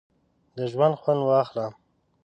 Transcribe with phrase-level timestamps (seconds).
[0.55, 1.65] د ژونده خوند واخله!